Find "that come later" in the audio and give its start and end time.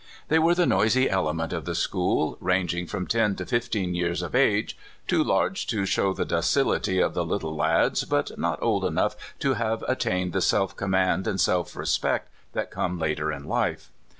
12.53-13.31